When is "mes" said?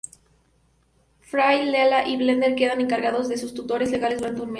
4.47-4.49